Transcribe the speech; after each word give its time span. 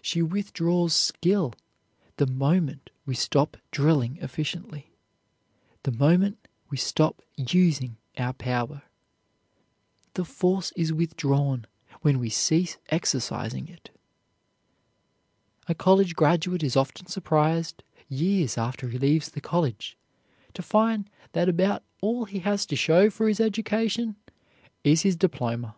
She 0.00 0.22
withdraws 0.22 0.94
skill 0.94 1.52
the 2.16 2.28
moment 2.28 2.90
we 3.06 3.16
stop 3.16 3.56
drilling 3.72 4.18
efficiently, 4.22 4.92
the 5.82 5.90
moment 5.90 6.46
we 6.70 6.76
stop 6.76 7.20
using 7.36 7.96
our 8.16 8.32
power. 8.34 8.82
The 10.12 10.24
force 10.24 10.70
is 10.76 10.92
withdrawn 10.92 11.66
when 12.02 12.20
we 12.20 12.30
cease 12.30 12.78
exercising 12.90 13.66
it. 13.66 13.90
A 15.66 15.74
college 15.74 16.14
graduate 16.14 16.62
is 16.62 16.76
often 16.76 17.06
surprised 17.06 17.82
years 18.08 18.56
after 18.56 18.90
he 18.90 18.96
leaves 18.98 19.28
the 19.30 19.40
college 19.40 19.98
to 20.52 20.62
find 20.62 21.10
that 21.32 21.48
about 21.48 21.82
all 22.00 22.26
he 22.26 22.38
has 22.38 22.64
to 22.66 22.76
show 22.76 23.10
for 23.10 23.26
his 23.26 23.40
education 23.40 24.14
is 24.84 25.02
his 25.02 25.16
diploma. 25.16 25.74